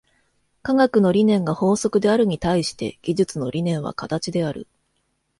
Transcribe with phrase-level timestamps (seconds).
[0.63, 4.67] 科学の理念が法則であるに対して、技術の理念は形である。